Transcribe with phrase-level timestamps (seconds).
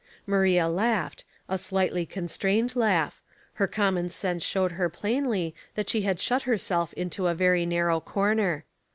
[0.25, 3.21] Maria laughed, a slightly constrained laugh;
[3.61, 7.99] her common sense showed her plainly that she had shut herself into a very narrow
[7.99, 8.65] corner.